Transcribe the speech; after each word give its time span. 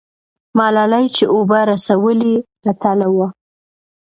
ملالۍ 0.57 1.05
چې 1.15 1.23
اوبه 1.33 1.59
رسولې، 1.71 2.35
اتله 2.71 3.07
وه. 3.15 3.27